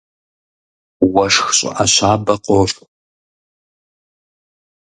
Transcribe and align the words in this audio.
Уэшх 1.13 1.47
щӀыӀэ 1.57 1.85
щабэ 1.93 2.35
къошх. 2.43 2.79